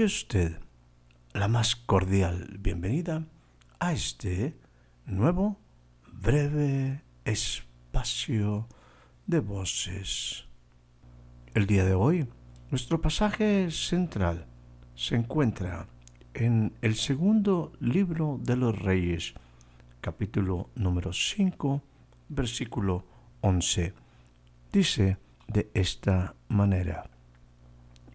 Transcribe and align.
A 0.00 0.06
usted 0.06 0.58
la 1.34 1.48
más 1.48 1.76
cordial 1.76 2.56
bienvenida 2.58 3.26
a 3.78 3.92
este 3.92 4.56
nuevo 5.04 5.58
breve 6.10 7.02
espacio 7.26 8.68
de 9.26 9.40
voces. 9.40 10.46
El 11.52 11.66
día 11.66 11.84
de 11.84 11.92
hoy, 11.92 12.26
nuestro 12.70 13.02
pasaje 13.02 13.70
central 13.70 14.46
se 14.94 15.14
encuentra 15.14 15.86
en 16.32 16.72
el 16.80 16.94
segundo 16.94 17.74
libro 17.78 18.40
de 18.42 18.56
los 18.56 18.76
Reyes, 18.76 19.34
capítulo 20.00 20.70
número 20.74 21.12
5, 21.12 21.82
versículo 22.30 23.04
11. 23.42 23.92
Dice 24.72 25.18
de 25.48 25.70
esta 25.74 26.34
manera, 26.48 27.10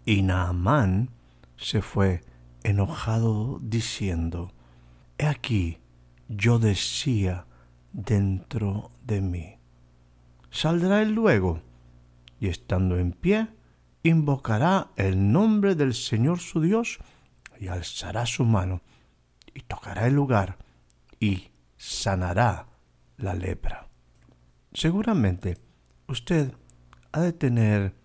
y 0.05 0.23
Naamán 0.23 1.11
se 1.57 1.81
fue 1.81 2.23
enojado 2.63 3.59
diciendo, 3.61 4.53
He 5.17 5.25
aquí, 5.25 5.79
yo 6.27 6.59
decía 6.59 7.45
dentro 7.91 8.91
de 9.03 9.21
mí. 9.21 9.57
Saldrá 10.51 11.01
él 11.01 11.13
luego, 11.13 11.61
y 12.39 12.47
estando 12.47 12.97
en 12.97 13.11
pie, 13.11 13.47
invocará 14.03 14.91
el 14.95 15.31
nombre 15.31 15.75
del 15.75 15.93
Señor 15.93 16.39
su 16.39 16.61
Dios, 16.61 16.99
y 17.59 17.67
alzará 17.67 18.25
su 18.25 18.45
mano, 18.45 18.81
y 19.53 19.61
tocará 19.61 20.07
el 20.07 20.13
lugar, 20.13 20.57
y 21.19 21.49
sanará 21.75 22.67
la 23.17 23.33
lepra. 23.33 23.87
Seguramente 24.73 25.57
usted 26.07 26.53
ha 27.11 27.21
de 27.21 27.33
tener 27.33 27.95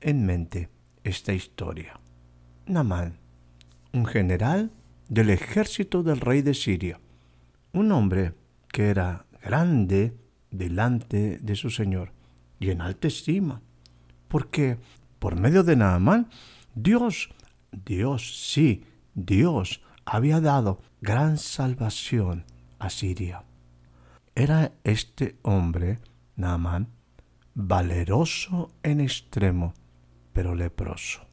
en 0.00 0.26
mente 0.26 0.68
esta 1.02 1.32
historia. 1.32 1.98
Namán, 2.68 3.18
un 3.92 4.04
general 4.04 4.70
del 5.08 5.30
ejército 5.30 6.02
del 6.02 6.20
rey 6.20 6.42
de 6.42 6.54
Siria, 6.54 7.00
un 7.72 7.90
hombre 7.92 8.34
que 8.68 8.88
era 8.90 9.24
grande 9.42 10.14
delante 10.50 11.38
de 11.38 11.56
su 11.56 11.70
señor 11.70 12.12
y 12.60 12.70
en 12.70 12.80
alta 12.80 13.08
estima, 13.08 13.62
porque 14.28 14.78
por 15.18 15.40
medio 15.40 15.62
de 15.62 15.76
Naamán, 15.76 16.28
Dios, 16.74 17.30
Dios, 17.72 18.50
sí, 18.52 18.84
Dios 19.14 19.82
había 20.04 20.40
dado 20.40 20.80
gran 21.00 21.38
salvación 21.38 22.44
a 22.78 22.90
Siria. 22.90 23.44
Era 24.34 24.72
este 24.84 25.36
hombre, 25.42 25.98
Naamán, 26.36 26.88
valeroso 27.54 28.70
en 28.82 29.00
extremo, 29.00 29.74
pero 30.32 30.54
leproso. 30.54 31.27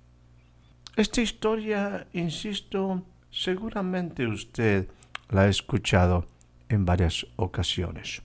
Esta 0.96 1.20
historia, 1.20 2.08
insisto, 2.14 3.04
seguramente 3.30 4.26
usted 4.28 4.88
la 5.30 5.42
ha 5.42 5.48
escuchado 5.50 6.26
en 6.70 6.86
varias 6.86 7.28
ocasiones. 7.36 8.22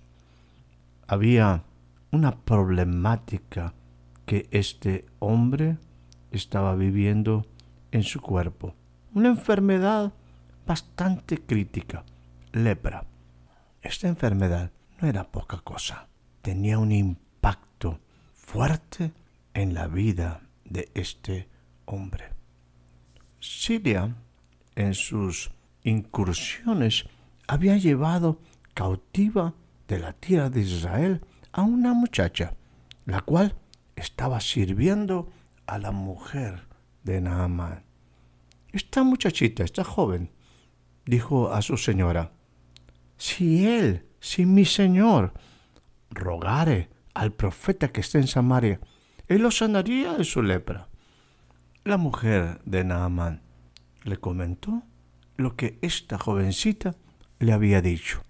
Había 1.08 1.64
una 2.12 2.36
problemática 2.36 3.74
que 4.24 4.46
este 4.52 5.04
hombre 5.18 5.78
estaba 6.30 6.76
viviendo 6.76 7.44
en 7.90 8.04
su 8.04 8.20
cuerpo, 8.20 8.76
una 9.14 9.30
enfermedad 9.30 10.12
bastante 10.64 11.38
crítica, 11.38 12.04
lepra. 12.52 13.04
Esta 13.82 14.06
enfermedad 14.06 14.70
no 15.00 15.08
era 15.08 15.24
poca 15.24 15.58
cosa, 15.58 16.06
tenía 16.40 16.78
un 16.78 16.92
impacto 16.92 17.98
fuerte 18.32 19.10
en 19.54 19.74
la 19.74 19.88
vida 19.88 20.42
de 20.64 20.88
este 20.94 21.48
hombre. 21.84 22.39
Siria, 23.40 24.14
en 24.76 24.94
sus 24.94 25.50
incursiones, 25.82 27.06
había 27.48 27.76
llevado 27.76 28.38
cautiva 28.74 29.54
de 29.88 29.98
la 29.98 30.12
tierra 30.12 30.50
de 30.50 30.60
Israel 30.60 31.20
a 31.52 31.62
una 31.62 31.94
muchacha, 31.94 32.54
la 33.06 33.22
cual 33.22 33.56
estaba 33.96 34.40
sirviendo 34.40 35.32
a 35.66 35.78
la 35.78 35.90
mujer 35.90 36.66
de 37.02 37.20
Naamán. 37.20 37.82
Esta 38.72 39.02
muchachita, 39.02 39.64
esta 39.64 39.84
joven, 39.84 40.30
dijo 41.06 41.52
a 41.52 41.62
su 41.62 41.76
señora, 41.76 42.32
si 43.16 43.66
él, 43.66 44.06
si 44.20 44.46
mi 44.46 44.64
señor, 44.64 45.32
rogare 46.10 46.88
al 47.14 47.32
profeta 47.32 47.88
que 47.88 48.00
está 48.00 48.18
en 48.18 48.28
Samaria, 48.28 48.80
él 49.28 49.42
lo 49.42 49.50
sanaría 49.50 50.14
de 50.14 50.24
su 50.24 50.42
lepra. 50.42 50.89
La 51.82 51.96
mujer 51.96 52.60
de 52.66 52.84
Naamán 52.84 53.40
le 54.04 54.18
comentó 54.18 54.82
lo 55.36 55.56
que 55.56 55.78
esta 55.80 56.18
jovencita 56.18 56.94
le 57.38 57.54
había 57.54 57.80
dicho. 57.80 58.22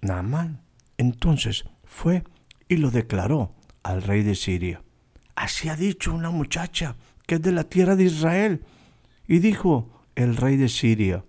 Naamán 0.00 0.60
entonces 0.98 1.66
fue 1.84 2.24
y 2.68 2.78
lo 2.78 2.90
declaró 2.90 3.54
al 3.84 4.02
rey 4.02 4.24
de 4.24 4.34
Siria. 4.34 4.82
Así 5.36 5.68
ha 5.68 5.76
dicho 5.76 6.12
una 6.12 6.30
muchacha 6.30 6.96
que 7.28 7.36
es 7.36 7.42
de 7.42 7.52
la 7.52 7.62
tierra 7.62 7.94
de 7.94 8.04
Israel. 8.04 8.64
Y 9.28 9.38
dijo 9.38 10.02
el 10.16 10.36
rey 10.36 10.56
de 10.56 10.68
Siria, 10.68 11.24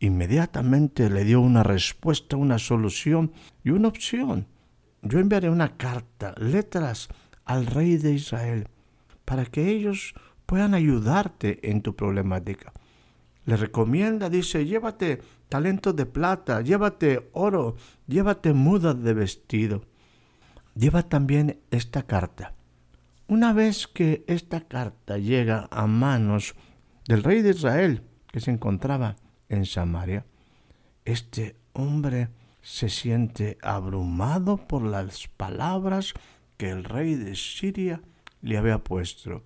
inmediatamente 0.00 1.10
le 1.10 1.24
dio 1.24 1.42
una 1.42 1.64
respuesta, 1.64 2.38
una 2.38 2.58
solución 2.58 3.32
y 3.62 3.70
una 3.70 3.88
opción. 3.88 4.46
Yo 5.02 5.18
enviaré 5.18 5.50
una 5.50 5.76
carta, 5.76 6.34
letras 6.38 7.08
al 7.44 7.66
rey 7.66 7.98
de 7.98 8.14
Israel, 8.14 8.68
para 9.26 9.44
que 9.44 9.68
ellos 9.68 10.14
puedan 10.48 10.72
ayudarte 10.72 11.70
en 11.70 11.82
tu 11.82 11.94
problemática. 11.94 12.72
Le 13.44 13.58
recomienda, 13.58 14.30
dice, 14.30 14.64
llévate 14.64 15.20
talentos 15.50 15.94
de 15.94 16.06
plata, 16.06 16.62
llévate 16.62 17.28
oro, 17.34 17.76
llévate 18.06 18.54
mudas 18.54 18.98
de 19.02 19.12
vestido. 19.12 19.82
Lleva 20.74 21.02
también 21.02 21.60
esta 21.70 22.04
carta. 22.04 22.54
Una 23.26 23.52
vez 23.52 23.86
que 23.86 24.24
esta 24.26 24.62
carta 24.62 25.18
llega 25.18 25.68
a 25.70 25.86
manos 25.86 26.54
del 27.06 27.22
rey 27.24 27.42
de 27.42 27.50
Israel, 27.50 28.02
que 28.32 28.40
se 28.40 28.50
encontraba 28.50 29.16
en 29.50 29.66
Samaria, 29.66 30.24
este 31.04 31.56
hombre 31.74 32.30
se 32.62 32.88
siente 32.88 33.58
abrumado 33.60 34.56
por 34.56 34.80
las 34.82 35.28
palabras 35.28 36.14
que 36.56 36.70
el 36.70 36.84
rey 36.84 37.16
de 37.16 37.36
Siria 37.36 38.00
le 38.40 38.56
había 38.56 38.78
puesto 38.78 39.42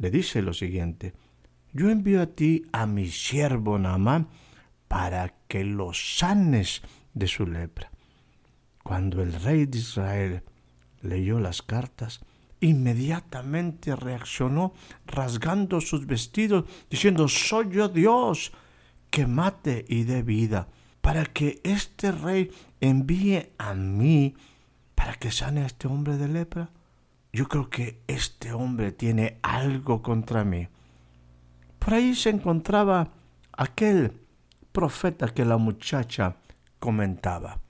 le 0.00 0.10
dice 0.10 0.42
lo 0.42 0.54
siguiente, 0.54 1.12
yo 1.72 1.90
envío 1.90 2.22
a 2.22 2.26
ti 2.26 2.64
a 2.72 2.86
mi 2.86 3.08
siervo 3.08 3.78
Naamán 3.78 4.28
para 4.88 5.34
que 5.46 5.62
lo 5.62 5.92
sanes 5.92 6.82
de 7.14 7.28
su 7.28 7.46
lepra. 7.46 7.90
Cuando 8.82 9.22
el 9.22 9.34
rey 9.34 9.66
de 9.66 9.78
Israel 9.78 10.42
leyó 11.02 11.38
las 11.38 11.62
cartas, 11.62 12.20
inmediatamente 12.60 13.94
reaccionó 13.94 14.72
rasgando 15.06 15.80
sus 15.80 16.06
vestidos, 16.06 16.64
diciendo, 16.88 17.28
soy 17.28 17.68
yo 17.70 17.88
Dios, 17.88 18.52
que 19.10 19.26
mate 19.26 19.84
y 19.86 20.04
dé 20.04 20.22
vida, 20.22 20.68
para 21.02 21.26
que 21.26 21.60
este 21.62 22.10
rey 22.10 22.50
envíe 22.80 23.50
a 23.58 23.74
mí 23.74 24.34
para 24.94 25.14
que 25.14 25.30
sane 25.30 25.62
a 25.62 25.66
este 25.66 25.88
hombre 25.88 26.16
de 26.16 26.28
lepra 26.28 26.70
yo 27.32 27.48
creo 27.48 27.70
que 27.70 28.02
este 28.06 28.52
hombre 28.52 28.92
tiene 28.92 29.38
algo 29.42 30.02
contra 30.02 30.44
mí. 30.44 30.68
Por 31.78 31.94
ahí 31.94 32.14
se 32.14 32.30
encontraba 32.30 33.12
aquel 33.52 34.12
profeta 34.72 35.28
que 35.28 35.44
la 35.44 35.56
muchacha 35.56 36.36
comentaba. 36.78 37.60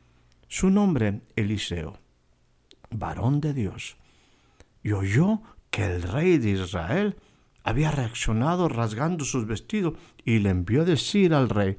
Su 0.48 0.70
nombre 0.70 1.20
Eliseo, 1.36 1.98
varón 2.90 3.40
de 3.40 3.54
Dios. 3.54 3.96
Y 4.82 4.92
oyó 4.92 5.42
que 5.70 5.84
el 5.84 6.02
rey 6.02 6.38
de 6.38 6.50
Israel 6.50 7.16
había 7.62 7.90
reaccionado 7.90 8.68
rasgando 8.68 9.24
sus 9.24 9.46
vestidos 9.46 9.94
y 10.24 10.38
le 10.38 10.50
envió 10.50 10.84
decir 10.84 11.34
al 11.34 11.50
rey, 11.50 11.76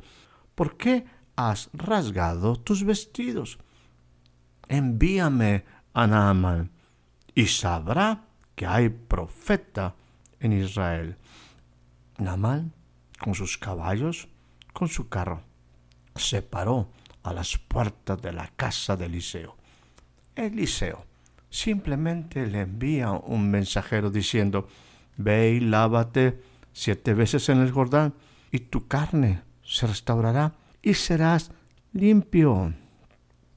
¿por 0.56 0.78
qué 0.78 1.06
has 1.36 1.70
rasgado 1.74 2.56
tus 2.56 2.84
vestidos? 2.84 3.58
envíame 4.72 5.66
a 5.94 6.08
Naaman 6.08 6.72
y 7.36 7.48
sabrá 7.48 8.26
que 8.56 8.66
hay 8.66 8.90
profeta 8.90 9.96
en 10.40 10.54
Israel. 10.54 11.18
Naamán, 12.18 12.74
con 13.20 13.36
sus 13.36 13.58
caballos, 13.58 14.28
con 14.74 14.88
su 14.88 15.10
carro, 15.10 15.42
se 16.16 16.42
paró 16.42 16.90
a 17.24 17.34
las 17.34 17.58
puertas 17.58 18.22
de 18.22 18.34
la 18.34 18.48
casa 18.56 18.98
de 18.98 19.06
Eliseo. 19.06 19.56
Eliseo 20.36 21.06
simplemente 21.50 22.48
le 22.48 22.62
envía 22.62 23.12
un 23.12 23.50
mensajero 23.50 24.10
diciendo, 24.10 24.68
Ve 25.18 25.52
y 25.52 25.60
lávate 25.60 26.42
siete 26.74 27.14
veces 27.14 27.50
en 27.50 27.60
el 27.60 27.72
Jordán, 27.72 28.14
y 28.52 28.60
tu 28.60 28.88
carne 28.88 29.42
se 29.64 29.88
restaurará 29.88 30.54
y 30.82 30.94
serás 30.94 31.52
limpio. 31.94 32.74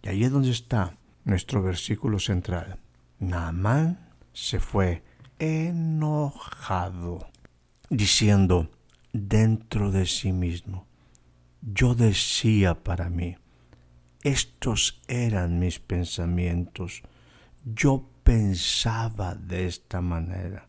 Y 0.02 0.08
ahí 0.08 0.24
es 0.24 0.30
donde 0.30 0.50
está 0.50 0.96
nuestro 1.24 1.62
versículo 1.62 2.18
central. 2.18 2.78
Naamán 3.18 4.10
se 4.32 4.60
fue 4.60 5.02
enojado, 5.38 7.28
diciendo 7.90 8.70
dentro 9.12 9.90
de 9.90 10.06
sí 10.06 10.32
mismo, 10.32 10.86
yo 11.60 11.94
decía 11.94 12.82
para 12.82 13.08
mí, 13.08 13.36
estos 14.22 15.02
eran 15.06 15.58
mis 15.58 15.78
pensamientos, 15.78 17.02
yo 17.64 18.08
pensaba 18.22 19.34
de 19.34 19.66
esta 19.66 20.00
manera. 20.00 20.66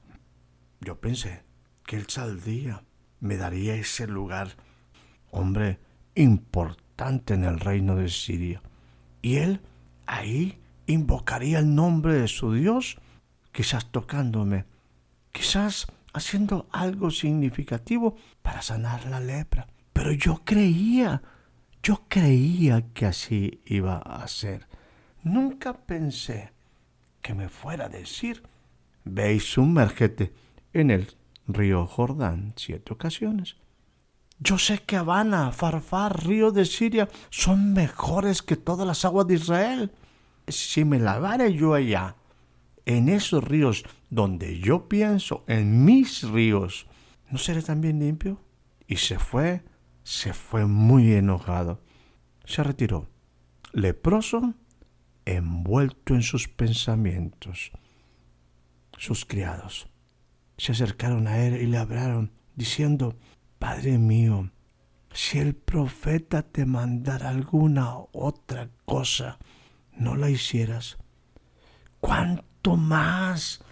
Yo 0.82 1.00
pensé 1.00 1.44
que 1.86 1.96
él 1.96 2.06
saldría, 2.08 2.84
me 3.20 3.38
daría 3.38 3.76
ese 3.76 4.08
lugar, 4.08 4.50
hombre 5.32 5.80
importante 6.16 7.34
en 7.34 7.46
el 7.46 7.60
reino 7.60 7.96
de 7.96 8.10
Siria. 8.10 8.62
Y 9.22 9.38
él 9.38 9.62
ahí 10.06 10.60
invocaría 10.88 11.60
el 11.60 11.74
nombre 11.74 12.14
de 12.14 12.28
su 12.28 12.54
Dios, 12.54 12.98
quizás 13.52 13.92
tocándome, 13.92 14.66
quizás 15.32 15.88
haciendo 16.14 16.68
algo 16.72 17.12
significativo 17.12 18.16
para 18.42 18.62
sanar 18.62 19.06
la 19.06 19.20
lepra. 19.20 19.68
Pero 19.94 20.12
yo 20.12 20.42
creía, 20.44 21.22
yo 21.84 22.04
creía 22.08 22.86
que 22.94 23.06
así 23.06 23.62
iba 23.66 23.98
a 23.98 24.28
ser. 24.28 24.68
Nunca 25.24 25.74
pensé 25.74 26.54
que 27.22 27.34
me 27.34 27.50
fuera 27.50 27.86
a 27.86 27.90
decir, 27.90 28.44
ve 29.04 29.34
y 29.34 29.40
sumérgete 29.40 30.34
en 30.74 30.92
el 30.92 31.16
río 31.48 31.86
Jordán 31.88 32.54
siete 32.56 32.94
ocasiones. 32.94 33.56
Yo 34.40 34.58
sé 34.58 34.80
que 34.80 34.98
Habana, 34.98 35.52
Farfar, 35.52 36.26
río 36.26 36.52
de 36.52 36.66
Siria 36.66 37.08
son 37.30 37.74
mejores 37.74 38.42
que 38.42 38.58
todas 38.58 38.86
las 38.86 39.06
aguas 39.06 39.28
de 39.28 39.36
Israel. 39.36 39.92
Si 40.48 40.86
me 40.86 41.00
lavare 41.00 41.54
yo 41.54 41.74
allá, 41.74 42.16
en 42.86 43.10
esos 43.10 43.44
ríos 43.44 43.84
donde 44.10 44.60
yo 44.60 44.88
pienso, 44.88 45.44
en 45.48 45.86
mis 45.86 46.24
ríos, 46.24 46.88
¿no 47.32 47.38
seré 47.38 47.62
también 47.62 48.00
limpio? 48.00 48.40
Y 48.88 48.98
se 48.98 49.18
fue, 49.18 49.64
se 50.04 50.34
fue 50.34 50.66
muy 50.66 51.14
enojado. 51.14 51.82
Se 52.46 52.64
retiró, 52.64 53.10
leproso, 53.74 54.54
envuelto 55.26 56.14
en 56.14 56.22
sus 56.22 56.48
pensamientos. 56.48 57.72
Sus 58.98 59.26
criados 59.26 59.90
se 60.58 60.72
acercaron 60.72 61.28
a 61.28 61.40
él 61.40 61.62
y 61.62 61.66
le 61.66 61.78
hablaron, 61.78 62.32
diciendo, 62.56 63.18
Padre 63.60 63.98
mío, 63.98 64.52
si 65.12 65.40
el 65.40 65.56
profeta 65.56 66.44
te 66.44 66.66
mandara 66.66 67.30
alguna 67.30 67.98
otra 68.12 68.70
cosa, 68.86 69.38
no 69.96 70.16
la 70.16 70.30
hicieras. 70.30 70.98
¿Cuánto 72.00 72.78
más? 72.78 73.64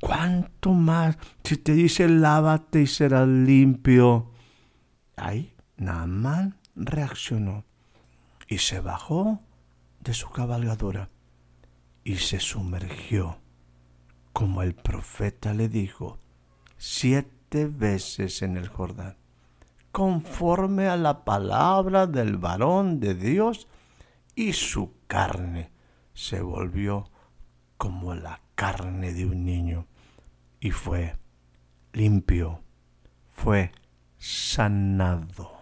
¿Cuánto 0.00 0.72
más? 0.72 1.16
Si 1.44 1.56
te 1.56 1.72
dice 1.72 2.08
lávate 2.08 2.82
y 2.82 2.86
serás 2.86 3.28
limpio. 3.28 4.30
Ahí 5.16 5.54
Naamán 5.76 6.56
reaccionó 6.74 7.64
y 8.48 8.58
se 8.58 8.80
bajó 8.80 9.40
de 10.00 10.12
su 10.12 10.30
cabalgadura 10.30 11.08
y 12.02 12.16
se 12.16 12.40
sumergió 12.40 13.38
como 14.34 14.62
el 14.62 14.74
profeta 14.74 15.54
le 15.54 15.68
dijo, 15.68 16.18
siete 16.76 17.66
veces 17.66 18.42
en 18.42 18.56
el 18.56 18.68
Jordán, 18.68 19.16
conforme 19.92 20.88
a 20.88 20.96
la 20.96 21.24
palabra 21.24 22.08
del 22.08 22.36
varón 22.36 22.98
de 22.98 23.14
Dios, 23.14 23.68
y 24.34 24.52
su 24.52 24.90
carne 25.14 25.70
se 26.12 26.40
volvió 26.40 27.08
como 27.76 28.14
la 28.14 28.40
carne 28.56 29.12
de 29.12 29.26
un 29.26 29.44
niño, 29.44 29.86
y 30.58 30.70
fue 30.72 31.16
limpio, 31.92 32.62
fue 33.30 33.70
sanado. 34.18 35.52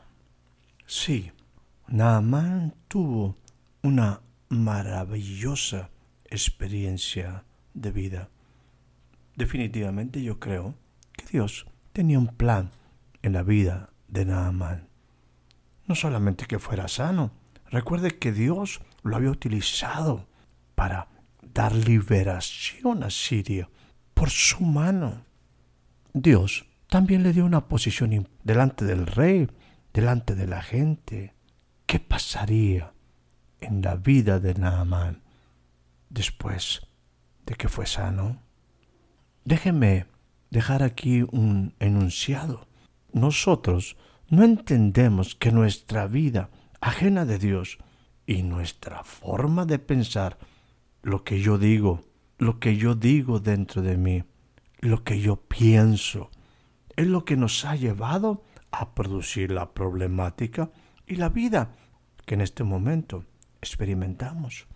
Sí, 0.86 1.32
Naamán 1.88 2.74
tuvo 2.88 3.36
una 3.82 4.22
maravillosa 4.48 5.90
experiencia 6.24 7.44
de 7.74 7.90
vida 7.92 8.28
definitivamente 9.36 10.22
yo 10.22 10.38
creo 10.38 10.74
que 11.12 11.26
Dios 11.26 11.66
tenía 11.92 12.18
un 12.18 12.28
plan 12.28 12.70
en 13.22 13.32
la 13.32 13.42
vida 13.42 13.90
de 14.08 14.24
Naamán. 14.24 14.88
No 15.86 15.94
solamente 15.94 16.46
que 16.46 16.58
fuera 16.58 16.88
sano, 16.88 17.30
recuerde 17.70 18.18
que 18.18 18.32
Dios 18.32 18.80
lo 19.02 19.16
había 19.16 19.30
utilizado 19.30 20.26
para 20.74 21.08
dar 21.42 21.74
liberación 21.74 23.02
a 23.02 23.10
Siria 23.10 23.68
por 24.14 24.30
su 24.30 24.60
mano. 24.60 25.24
Dios 26.12 26.66
también 26.88 27.22
le 27.22 27.32
dio 27.32 27.44
una 27.44 27.68
posición 27.68 28.28
delante 28.44 28.84
del 28.84 29.06
rey, 29.06 29.48
delante 29.92 30.34
de 30.34 30.46
la 30.46 30.62
gente. 30.62 31.34
¿Qué 31.86 31.98
pasaría 32.00 32.92
en 33.60 33.82
la 33.82 33.96
vida 33.96 34.40
de 34.40 34.54
Naamán 34.54 35.22
después 36.08 36.82
de 37.46 37.54
que 37.54 37.68
fue 37.68 37.86
sano? 37.86 38.42
Déjeme 39.44 40.06
dejar 40.50 40.82
aquí 40.82 41.22
un 41.22 41.74
enunciado. 41.80 42.68
Nosotros 43.12 43.96
no 44.28 44.44
entendemos 44.44 45.34
que 45.34 45.50
nuestra 45.50 46.06
vida 46.06 46.50
ajena 46.80 47.24
de 47.24 47.38
Dios 47.38 47.78
y 48.26 48.42
nuestra 48.42 49.04
forma 49.04 49.66
de 49.66 49.78
pensar, 49.78 50.38
lo 51.02 51.24
que 51.24 51.40
yo 51.40 51.58
digo, 51.58 52.04
lo 52.38 52.58
que 52.58 52.76
yo 52.76 52.94
digo 52.94 53.40
dentro 53.40 53.82
de 53.82 53.96
mí, 53.96 54.24
lo 54.80 55.04
que 55.04 55.20
yo 55.20 55.36
pienso, 55.36 56.30
es 56.96 57.06
lo 57.06 57.24
que 57.24 57.36
nos 57.36 57.64
ha 57.64 57.76
llevado 57.76 58.44
a 58.70 58.94
producir 58.94 59.50
la 59.50 59.72
problemática 59.72 60.70
y 61.06 61.16
la 61.16 61.28
vida 61.28 61.74
que 62.24 62.34
en 62.34 62.40
este 62.40 62.64
momento 62.64 63.24
experimentamos. 63.60 64.66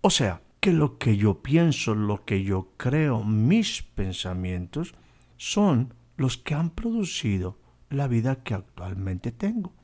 O 0.00 0.10
sea, 0.10 0.42
que 0.60 0.72
lo 0.72 0.98
que 0.98 1.16
yo 1.16 1.42
pienso, 1.42 1.94
lo 1.94 2.24
que 2.24 2.42
yo 2.42 2.72
creo, 2.76 3.22
mis 3.22 3.82
pensamientos, 3.82 4.94
son 5.36 5.92
los 6.16 6.38
que 6.38 6.54
han 6.54 6.70
producido 6.70 7.58
la 7.90 8.08
vida 8.08 8.42
que 8.42 8.54
actualmente 8.54 9.30
tengo. 9.30 9.74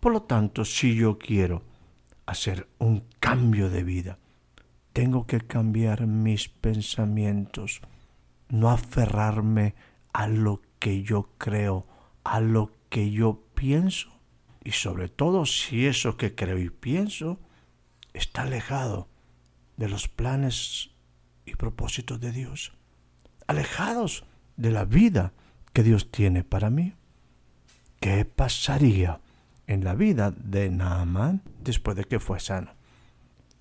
Por 0.00 0.12
lo 0.12 0.22
tanto, 0.22 0.64
si 0.64 0.94
yo 0.94 1.18
quiero 1.18 1.62
hacer 2.24 2.68
un 2.78 3.04
cambio 3.20 3.68
de 3.68 3.84
vida, 3.84 4.18
tengo 4.94 5.26
que 5.26 5.40
cambiar 5.40 6.06
mis 6.06 6.48
pensamientos, 6.48 7.82
no 8.48 8.70
aferrarme 8.70 9.74
a 10.12 10.26
lo 10.26 10.62
que 10.78 11.02
yo 11.02 11.30
creo, 11.38 11.86
a 12.24 12.40
lo 12.40 12.72
que 12.88 13.10
yo 13.10 13.44
pienso. 13.54 14.10
Y 14.64 14.72
sobre 14.72 15.08
todo 15.08 15.46
si 15.46 15.86
eso 15.86 16.16
que 16.16 16.34
creo 16.34 16.58
y 16.58 16.70
pienso 16.70 17.38
está 18.12 18.42
alejado 18.42 19.08
de 19.76 19.88
los 19.88 20.08
planes 20.08 20.90
y 21.44 21.54
propósitos 21.54 22.20
de 22.20 22.32
Dios, 22.32 22.72
alejados 23.46 24.24
de 24.56 24.70
la 24.70 24.84
vida 24.84 25.32
que 25.72 25.82
Dios 25.82 26.10
tiene 26.10 26.44
para 26.44 26.70
mí. 26.70 26.94
¿Qué 28.00 28.24
pasaría 28.24 29.20
en 29.70 29.84
la 29.84 29.94
vida 29.94 30.32
de 30.32 30.68
Naaman 30.68 31.42
después 31.62 31.96
de 31.96 32.04
que 32.04 32.18
fue 32.18 32.40
sano? 32.40 32.72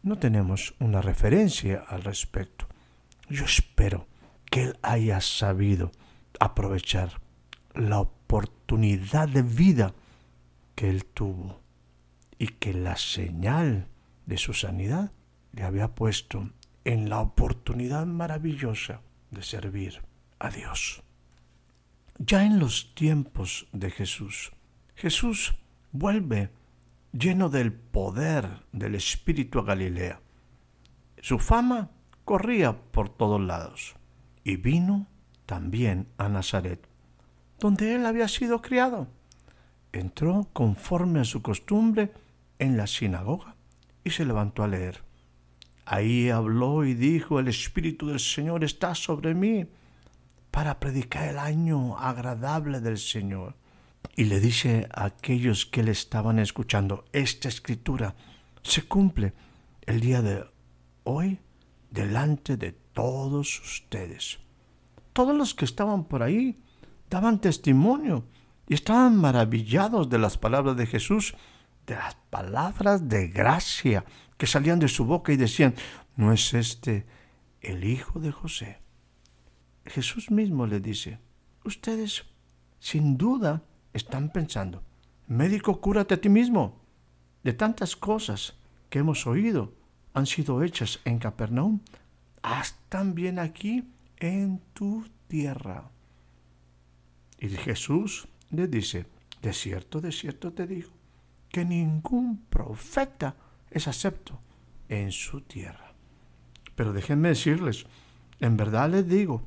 No 0.02 0.18
tenemos 0.18 0.74
una 0.80 1.02
referencia 1.02 1.86
al 1.88 2.04
respecto. 2.04 2.68
Yo 3.30 3.46
espero 3.46 4.08
que 4.50 4.64
él 4.64 4.80
haya 4.82 5.22
sabido 5.22 5.92
aprovechar 6.40 7.22
la 7.76 8.00
oportunidad 8.00 9.30
de 9.30 9.44
vida 9.44 9.94
que 10.74 10.90
él 10.90 11.06
tuvo 11.06 11.62
y 12.40 12.48
que 12.48 12.74
la 12.74 12.98
señal 12.98 13.88
de 14.26 14.38
su 14.38 14.56
sanidad 14.56 15.12
le 15.52 15.62
había 15.62 15.90
puesto 15.90 16.50
en 16.86 17.10
la 17.10 17.20
oportunidad 17.20 18.08
maravillosa 18.08 19.02
de 19.30 19.44
servir 19.44 20.02
a 20.40 20.50
Dios. 20.50 21.04
Ya 22.18 22.46
en 22.46 22.58
los 22.58 22.96
tiempos 22.96 23.68
de 23.74 23.92
Jesús, 23.92 24.52
Jesús 24.96 25.54
vuelve 25.92 26.52
lleno 27.12 27.50
del 27.50 27.74
poder 27.74 28.64
del 28.72 28.96
Espíritu 28.96 29.60
a 29.60 29.64
Galilea. 29.64 30.22
Su 31.22 31.40
fama 31.40 31.92
corría 32.26 32.78
por 32.92 33.10
todos 33.10 33.42
lados 33.42 33.96
y 34.44 34.58
vino 34.58 35.08
también 35.46 36.08
a 36.18 36.30
Nazaret, 36.30 36.88
donde 37.60 37.96
él 37.96 38.06
había 38.06 38.28
sido 38.28 38.62
criado. 38.62 39.08
Entró 39.92 40.48
conforme 40.54 41.22
a 41.22 41.26
su 41.26 41.42
costumbre 41.42 42.12
en 42.60 42.78
la 42.78 42.86
sinagoga 42.86 43.56
y 44.04 44.12
se 44.12 44.26
levantó 44.26 44.64
a 44.64 44.68
leer. 44.68 45.04
Ahí 45.86 46.30
habló 46.30 46.86
y 46.86 46.94
dijo, 46.94 47.40
el 47.40 47.48
Espíritu 47.48 48.08
del 48.08 48.20
Señor 48.20 48.64
está 48.64 48.94
sobre 48.94 49.34
mí 49.34 49.66
para 50.52 50.80
predicar 50.80 51.28
el 51.30 51.40
año 51.40 51.98
agradable 51.98 52.80
del 52.80 53.00
Señor. 53.00 53.56
Y 54.16 54.26
le 54.26 54.40
dice 54.40 54.88
a 54.94 55.06
aquellos 55.06 55.66
que 55.66 55.84
le 55.84 55.92
estaban 55.92 56.40
escuchando, 56.40 57.06
esta 57.14 57.48
escritura 57.48 58.16
se 58.62 58.84
cumple 58.84 59.34
el 59.82 60.00
día 60.02 60.22
de 60.22 60.46
hoy 61.04 61.40
delante 61.90 62.58
de 62.58 62.74
todos 62.94 63.60
ustedes. 63.62 64.40
Todos 65.14 65.36
los 65.36 65.54
que 65.54 65.66
estaban 65.66 66.04
por 66.06 66.24
ahí 66.24 66.62
daban 67.10 67.40
testimonio 67.40 68.26
y 68.68 68.74
estaban 68.74 69.16
maravillados 69.16 70.10
de 70.10 70.20
las 70.20 70.38
palabras 70.38 70.78
de 70.78 70.86
Jesús, 70.86 71.36
de 71.88 71.96
las 71.96 72.16
palabras 72.30 73.10
de 73.10 73.28
gracia 73.28 74.06
que 74.38 74.48
salían 74.48 74.80
de 74.80 74.88
su 74.88 75.06
boca 75.06 75.34
y 75.34 75.38
decían, 75.38 75.74
¿no 76.16 76.32
es 76.32 76.54
este 76.54 77.06
el 77.62 77.84
hijo 77.84 78.20
de 78.20 78.32
José? 78.32 78.80
Jesús 79.86 80.30
mismo 80.30 80.68
le 80.68 80.80
dice, 80.80 81.20
ustedes 81.66 82.26
sin 82.80 83.18
duda 83.18 83.64
están 83.94 84.30
pensando, 84.30 84.84
médico, 85.28 85.80
cúrate 85.82 86.16
a 86.16 86.22
ti 86.22 86.30
mismo. 86.30 86.80
De 87.44 87.54
tantas 87.54 87.96
cosas 87.96 88.56
que 88.90 89.00
hemos 89.00 89.26
oído 89.28 89.74
han 90.14 90.26
sido 90.26 90.64
hechas 90.64 91.00
en 91.06 91.20
Capernaum, 91.20 91.80
haz 92.42 92.76
también 92.90 93.40
aquí 93.40 93.88
en 94.18 94.62
tu 94.74 95.06
tierra. 95.28 95.92
Y 97.40 97.50
Jesús 97.50 98.28
le 98.50 98.68
dice, 98.68 99.06
de 99.42 99.54
cierto, 99.54 100.02
de 100.02 100.12
cierto 100.12 100.52
te 100.52 100.68
digo, 100.68 100.90
que 101.50 101.64
ningún 101.64 102.46
profeta 102.50 103.36
es 103.72 103.88
acepto 103.88 104.40
en 104.90 105.12
su 105.12 105.42
tierra. 105.42 105.94
Pero 106.76 106.94
déjenme 106.94 107.30
decirles, 107.30 107.86
en 108.40 108.58
verdad 108.58 108.90
les 108.90 109.08
digo, 109.08 109.44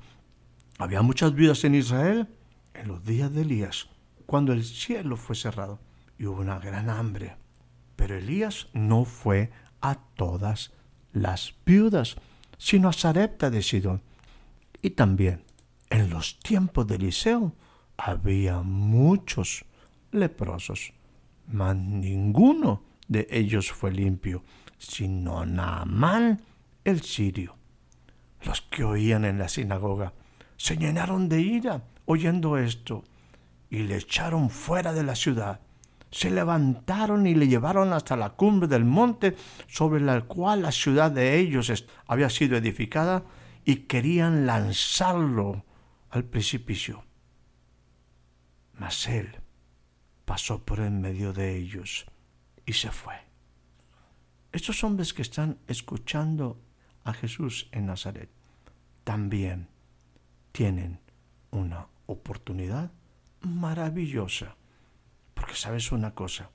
había 0.78 1.02
muchas 1.02 1.34
vidas 1.34 1.64
en 1.64 1.74
Israel 1.74 2.28
en 2.74 2.88
los 2.88 3.04
días 3.04 3.32
de 3.32 3.42
Elías, 3.42 3.88
cuando 4.32 4.54
el 4.54 4.64
cielo 4.64 5.18
fue 5.18 5.36
cerrado 5.36 5.78
y 6.16 6.24
hubo 6.24 6.40
una 6.40 6.58
gran 6.58 6.88
hambre. 6.88 7.36
Pero 7.96 8.16
Elías 8.16 8.68
no 8.72 9.04
fue 9.04 9.50
a 9.82 9.96
todas 9.96 10.72
las 11.12 11.54
viudas, 11.66 12.16
sino 12.56 12.88
a 12.88 12.94
Sarepta 12.94 13.50
de 13.50 13.60
Sidón. 13.60 14.00
Y 14.80 14.92
también 14.92 15.42
en 15.90 16.08
los 16.08 16.38
tiempos 16.38 16.86
de 16.86 16.94
Eliseo 16.94 17.52
había 17.98 18.62
muchos 18.62 19.66
leprosos, 20.12 20.94
mas 21.48 21.76
ninguno 21.76 22.84
de 23.08 23.26
ellos 23.30 23.70
fue 23.70 23.92
limpio, 23.92 24.44
sino 24.78 25.44
Naamán 25.44 26.40
el 26.84 27.02
sirio. 27.02 27.54
Los 28.46 28.62
que 28.62 28.82
oían 28.82 29.26
en 29.26 29.36
la 29.36 29.50
sinagoga 29.50 30.14
se 30.56 30.78
llenaron 30.78 31.28
de 31.28 31.42
ira 31.42 31.82
oyendo 32.06 32.56
esto 32.56 33.04
y 33.72 33.84
le 33.84 33.96
echaron 33.96 34.50
fuera 34.50 34.92
de 34.92 35.02
la 35.02 35.16
ciudad. 35.16 35.62
Se 36.10 36.30
levantaron 36.30 37.26
y 37.26 37.34
le 37.34 37.48
llevaron 37.48 37.94
hasta 37.94 38.16
la 38.16 38.28
cumbre 38.28 38.68
del 38.68 38.84
monte 38.84 39.34
sobre 39.66 39.98
la 39.98 40.20
cual 40.20 40.60
la 40.60 40.72
ciudad 40.72 41.10
de 41.10 41.38
ellos 41.38 41.72
había 42.06 42.28
sido 42.28 42.58
edificada 42.58 43.24
y 43.64 43.76
querían 43.86 44.44
lanzarlo 44.44 45.64
al 46.10 46.24
precipicio. 46.24 47.06
Mas 48.74 49.08
él 49.08 49.40
pasó 50.26 50.62
por 50.62 50.80
en 50.80 51.00
medio 51.00 51.32
de 51.32 51.56
ellos 51.56 52.04
y 52.66 52.74
se 52.74 52.90
fue. 52.90 53.14
Estos 54.52 54.84
hombres 54.84 55.14
que 55.14 55.22
están 55.22 55.56
escuchando 55.66 56.60
a 57.04 57.14
Jesús 57.14 57.70
en 57.72 57.86
Nazaret 57.86 58.28
también 59.02 59.68
tienen 60.52 61.00
una 61.50 61.86
oportunidad 62.04 62.92
maravillosa. 63.42 64.56
Porque 65.34 65.54
sabes 65.54 65.92
una 65.92 66.14
cosa, 66.14 66.50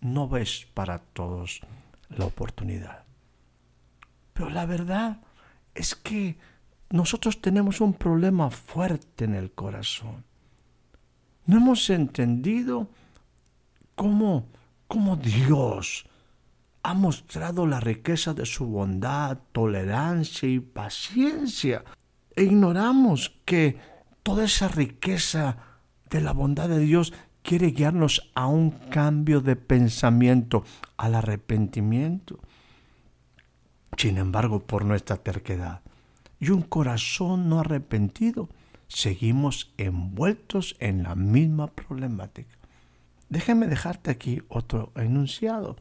no 0.00 0.28
ves 0.28 0.66
para 0.74 0.98
todos 0.98 1.60
la 2.08 2.24
oportunidad. 2.24 3.04
Pero 4.32 4.50
la 4.50 4.66
verdad 4.66 5.20
es 5.74 5.94
que 5.94 6.36
nosotros 6.90 7.40
tenemos 7.40 7.80
un 7.80 7.94
problema 7.94 8.50
fuerte 8.50 9.24
en 9.24 9.34
el 9.34 9.52
corazón. 9.52 10.24
No 11.46 11.56
hemos 11.56 11.88
entendido 11.90 12.88
cómo, 13.94 14.46
cómo 14.86 15.16
Dios 15.16 16.06
ha 16.82 16.94
mostrado 16.94 17.66
la 17.66 17.80
riqueza 17.80 18.34
de 18.34 18.44
su 18.46 18.66
bondad, 18.66 19.38
tolerancia 19.52 20.48
y 20.48 20.60
paciencia. 20.60 21.84
E 22.34 22.44
ignoramos 22.44 23.32
que 23.44 23.78
toda 24.22 24.44
esa 24.44 24.68
riqueza 24.68 25.56
de 26.12 26.20
la 26.20 26.32
bondad 26.32 26.68
de 26.68 26.78
Dios 26.78 27.12
quiere 27.42 27.68
guiarnos 27.68 28.30
a 28.34 28.46
un 28.46 28.70
cambio 28.70 29.40
de 29.40 29.56
pensamiento, 29.56 30.62
al 30.98 31.14
arrepentimiento. 31.14 32.38
Sin 33.96 34.18
embargo, 34.18 34.60
por 34.60 34.84
nuestra 34.84 35.16
terquedad 35.16 35.80
y 36.38 36.50
un 36.50 36.62
corazón 36.62 37.48
no 37.48 37.60
arrepentido, 37.60 38.48
seguimos 38.88 39.72
envueltos 39.78 40.76
en 40.80 41.02
la 41.02 41.14
misma 41.14 41.68
problemática. 41.68 42.56
Déjeme 43.30 43.66
dejarte 43.66 44.10
aquí 44.10 44.42
otro 44.48 44.92
enunciado. 44.94 45.76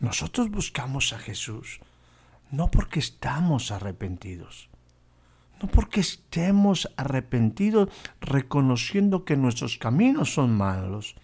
Nosotros 0.00 0.50
buscamos 0.50 1.12
a 1.12 1.18
Jesús 1.18 1.80
no 2.50 2.70
porque 2.70 2.98
estamos 2.98 3.70
arrepentidos, 3.70 4.67
no 5.60 5.68
porque 5.68 6.00
estemos 6.00 6.88
arrepentidos 6.96 7.88
reconociendo 8.20 9.24
que 9.24 9.36
nuestros 9.36 9.78
caminos 9.78 10.32
son 10.34 10.56
malos, 10.56 11.16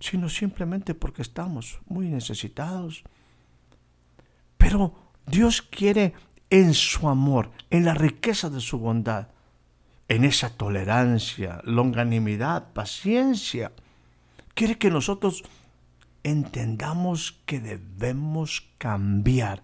sino 0.00 0.28
simplemente 0.28 0.94
porque 0.94 1.22
estamos 1.22 1.80
muy 1.86 2.08
necesitados. 2.08 3.04
Pero 4.56 4.94
Dios 5.26 5.62
quiere 5.62 6.14
en 6.50 6.74
su 6.74 7.08
amor, 7.08 7.50
en 7.70 7.84
la 7.84 7.94
riqueza 7.94 8.50
de 8.50 8.60
su 8.60 8.78
bondad, 8.78 9.28
en 10.08 10.24
esa 10.24 10.50
tolerancia, 10.50 11.60
longanimidad, 11.64 12.72
paciencia, 12.72 13.72
quiere 14.54 14.76
que 14.76 14.90
nosotros 14.90 15.44
entendamos 16.22 17.40
que 17.46 17.60
debemos 17.60 18.68
cambiar 18.78 19.62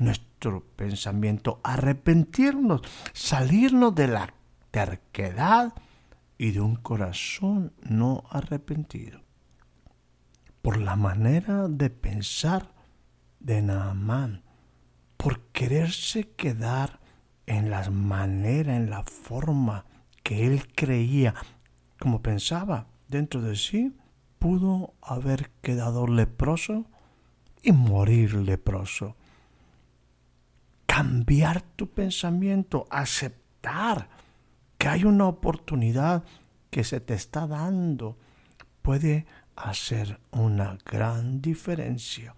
nuestro 0.00 0.64
pensamiento, 0.76 1.60
arrepentirnos, 1.62 2.80
salirnos 3.12 3.94
de 3.94 4.08
la 4.08 4.34
terquedad 4.70 5.74
y 6.38 6.52
de 6.52 6.60
un 6.60 6.76
corazón 6.76 7.74
no 7.82 8.24
arrepentido. 8.30 9.20
Por 10.62 10.78
la 10.78 10.96
manera 10.96 11.68
de 11.68 11.90
pensar 11.90 12.72
de 13.40 13.60
Naamán, 13.60 14.42
por 15.18 15.40
quererse 15.52 16.30
quedar 16.30 17.00
en 17.46 17.70
la 17.70 17.90
manera, 17.90 18.76
en 18.76 18.88
la 18.88 19.02
forma 19.02 19.84
que 20.22 20.46
él 20.46 20.72
creía, 20.74 21.34
como 21.98 22.22
pensaba 22.22 22.86
dentro 23.08 23.42
de 23.42 23.54
sí, 23.54 23.94
pudo 24.38 24.94
haber 25.02 25.50
quedado 25.60 26.06
leproso 26.06 26.86
y 27.62 27.72
morir 27.72 28.34
leproso. 28.34 29.16
Cambiar 30.90 31.62
tu 31.62 31.88
pensamiento, 31.88 32.88
aceptar 32.90 34.08
que 34.76 34.88
hay 34.88 35.04
una 35.04 35.28
oportunidad 35.28 36.24
que 36.68 36.82
se 36.82 36.98
te 36.98 37.14
está 37.14 37.46
dando, 37.46 38.18
puede 38.82 39.24
hacer 39.54 40.18
una 40.32 40.78
gran 40.84 41.40
diferencia. 41.40 42.34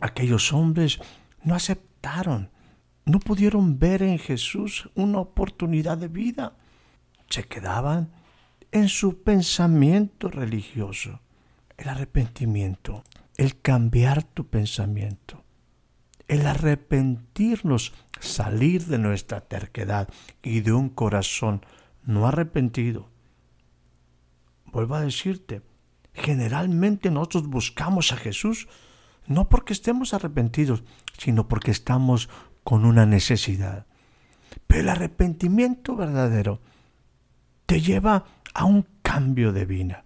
Aquellos 0.00 0.54
hombres 0.54 1.00
no 1.44 1.54
aceptaron, 1.54 2.48
no 3.04 3.20
pudieron 3.20 3.78
ver 3.78 4.02
en 4.02 4.18
Jesús 4.18 4.88
una 4.94 5.18
oportunidad 5.18 5.98
de 5.98 6.08
vida. 6.08 6.54
Se 7.28 7.44
quedaban 7.44 8.08
en 8.72 8.88
su 8.88 9.22
pensamiento 9.22 10.30
religioso. 10.30 11.20
El 11.76 11.90
arrepentimiento, 11.90 13.04
el 13.36 13.60
cambiar 13.60 14.22
tu 14.22 14.46
pensamiento, 14.46 15.37
el 16.28 16.46
arrepentirnos, 16.46 17.94
salir 18.20 18.84
de 18.86 18.98
nuestra 18.98 19.40
terquedad 19.40 20.08
y 20.42 20.60
de 20.60 20.72
un 20.72 20.90
corazón 20.90 21.64
no 22.04 22.26
arrepentido. 22.26 23.08
Vuelvo 24.66 24.94
a 24.94 25.00
decirte, 25.00 25.62
generalmente 26.12 27.10
nosotros 27.10 27.48
buscamos 27.48 28.12
a 28.12 28.16
Jesús 28.16 28.68
no 29.26 29.48
porque 29.48 29.72
estemos 29.72 30.14
arrepentidos, 30.14 30.84
sino 31.16 31.48
porque 31.48 31.70
estamos 31.70 32.28
con 32.64 32.84
una 32.84 33.06
necesidad. 33.06 33.86
Pero 34.66 34.82
el 34.82 34.88
arrepentimiento 34.88 35.96
verdadero 35.96 36.60
te 37.66 37.80
lleva 37.80 38.24
a 38.54 38.64
un 38.64 38.86
cambio 39.02 39.52
de 39.52 39.66
vida. 39.66 40.04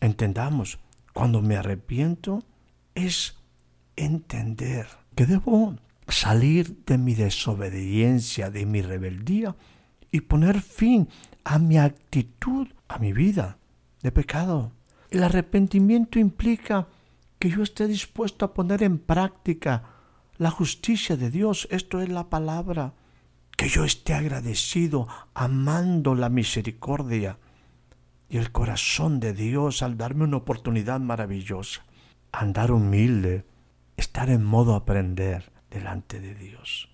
Entendamos, 0.00 0.78
cuando 1.12 1.40
me 1.40 1.56
arrepiento 1.56 2.42
es 2.94 3.38
entender 3.96 4.86
que 5.16 5.26
debo 5.26 5.74
salir 6.06 6.84
de 6.84 6.98
mi 6.98 7.14
desobediencia, 7.14 8.50
de 8.50 8.66
mi 8.66 8.82
rebeldía 8.82 9.56
y 10.12 10.20
poner 10.20 10.60
fin 10.60 11.08
a 11.42 11.58
mi 11.58 11.78
actitud, 11.78 12.68
a 12.86 12.98
mi 12.98 13.12
vida 13.12 13.58
de 14.02 14.12
pecado. 14.12 14.72
El 15.10 15.24
arrepentimiento 15.24 16.18
implica 16.18 16.86
que 17.38 17.50
yo 17.50 17.62
esté 17.62 17.88
dispuesto 17.88 18.44
a 18.44 18.52
poner 18.54 18.82
en 18.82 18.98
práctica 18.98 19.84
la 20.36 20.50
justicia 20.50 21.16
de 21.16 21.30
Dios, 21.30 21.66
esto 21.70 22.00
es 22.02 22.10
la 22.10 22.28
palabra, 22.28 22.92
que 23.56 23.68
yo 23.68 23.84
esté 23.84 24.12
agradecido, 24.12 25.08
amando 25.32 26.14
la 26.14 26.28
misericordia 26.28 27.38
y 28.28 28.36
el 28.36 28.52
corazón 28.52 29.18
de 29.18 29.32
Dios 29.32 29.82
al 29.82 29.96
darme 29.96 30.24
una 30.24 30.36
oportunidad 30.36 31.00
maravillosa, 31.00 31.86
andar 32.32 32.70
humilde, 32.70 33.46
estar 33.96 34.30
en 34.30 34.44
modo 34.44 34.74
aprender 34.74 35.52
delante 35.70 36.20
de 36.20 36.34
Dios. 36.34 36.88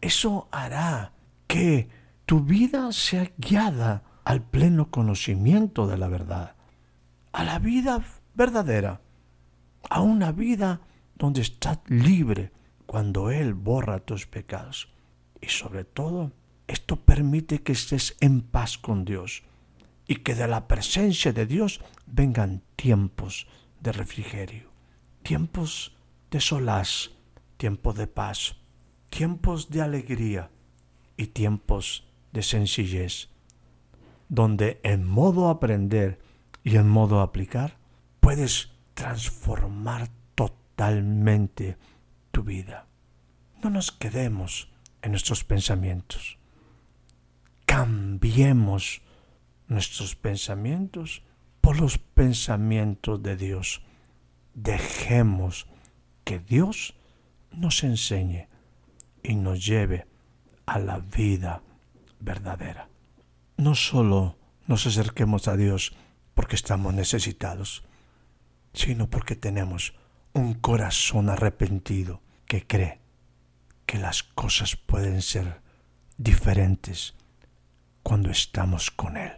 Eso 0.00 0.48
hará 0.50 1.12
que 1.46 1.88
tu 2.26 2.40
vida 2.40 2.92
sea 2.92 3.30
guiada 3.36 4.02
al 4.24 4.42
pleno 4.42 4.90
conocimiento 4.90 5.86
de 5.86 5.98
la 5.98 6.08
verdad, 6.08 6.56
a 7.32 7.44
la 7.44 7.58
vida 7.58 8.02
verdadera, 8.34 9.00
a 9.90 10.00
una 10.00 10.32
vida 10.32 10.80
donde 11.14 11.40
estás 11.40 11.78
libre 11.88 12.52
cuando 12.86 13.30
Él 13.30 13.54
borra 13.54 14.00
tus 14.00 14.26
pecados. 14.26 14.88
Y 15.40 15.48
sobre 15.48 15.84
todo, 15.84 16.32
esto 16.66 16.96
permite 16.96 17.62
que 17.62 17.72
estés 17.72 18.16
en 18.20 18.42
paz 18.42 18.78
con 18.78 19.04
Dios 19.04 19.42
y 20.06 20.16
que 20.16 20.34
de 20.34 20.48
la 20.48 20.68
presencia 20.68 21.32
de 21.32 21.46
Dios 21.46 21.80
vengan 22.06 22.62
tiempos 22.76 23.46
de 23.80 23.92
refrigerio, 23.92 24.70
tiempos 25.22 25.96
de 26.32 26.40
solaz, 26.40 27.10
tiempos 27.58 27.94
de 27.94 28.06
paz, 28.06 28.56
tiempos 29.10 29.68
de 29.68 29.82
alegría 29.82 30.50
y 31.18 31.26
tiempos 31.26 32.08
de 32.32 32.42
sencillez, 32.42 33.28
donde 34.30 34.80
en 34.82 35.06
modo 35.06 35.50
aprender 35.50 36.18
y 36.64 36.76
en 36.76 36.88
modo 36.88 37.20
aplicar 37.20 37.76
puedes 38.20 38.70
transformar 38.94 40.08
totalmente 40.34 41.76
tu 42.30 42.42
vida. 42.42 42.86
No 43.62 43.68
nos 43.68 43.92
quedemos 43.92 44.70
en 45.02 45.10
nuestros 45.10 45.44
pensamientos. 45.44 46.38
Cambiemos 47.66 49.02
nuestros 49.68 50.16
pensamientos 50.16 51.22
por 51.60 51.78
los 51.78 51.98
pensamientos 51.98 53.22
de 53.22 53.36
Dios. 53.36 53.82
Dejemos 54.54 55.66
que 56.24 56.38
Dios 56.38 56.94
nos 57.50 57.84
enseñe 57.84 58.48
y 59.22 59.34
nos 59.34 59.64
lleve 59.64 60.06
a 60.66 60.78
la 60.78 60.98
vida 60.98 61.62
verdadera. 62.20 62.88
No 63.56 63.74
solo 63.74 64.36
nos 64.66 64.86
acerquemos 64.86 65.48
a 65.48 65.56
Dios 65.56 65.94
porque 66.34 66.56
estamos 66.56 66.94
necesitados, 66.94 67.84
sino 68.72 69.08
porque 69.10 69.36
tenemos 69.36 69.94
un 70.32 70.54
corazón 70.54 71.28
arrepentido 71.28 72.22
que 72.46 72.66
cree 72.66 73.00
que 73.86 73.98
las 73.98 74.22
cosas 74.22 74.76
pueden 74.76 75.20
ser 75.20 75.60
diferentes 76.16 77.14
cuando 78.02 78.30
estamos 78.30 78.90
con 78.90 79.16
Él. 79.16 79.32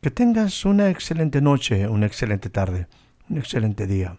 Que 0.00 0.10
tengas 0.10 0.64
una 0.66 0.90
excelente 0.90 1.40
noche, 1.40 1.88
una 1.88 2.06
excelente 2.06 2.50
tarde, 2.50 2.88
un 3.30 3.38
excelente 3.38 3.86
día. 3.86 4.18